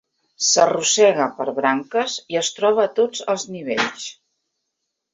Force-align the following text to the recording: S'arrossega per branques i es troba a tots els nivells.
S'arrossega 0.45 1.27
per 1.41 1.47
branques 1.59 2.17
i 2.35 2.41
es 2.43 2.51
troba 2.61 2.85
a 2.89 2.93
tots 3.03 3.25
els 3.37 3.49
nivells. 3.55 4.13